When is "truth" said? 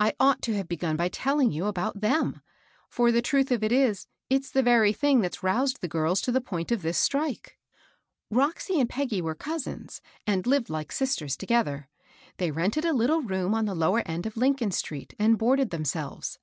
3.22-3.52